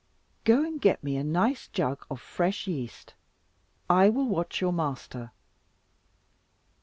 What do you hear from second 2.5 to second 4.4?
yeast. I will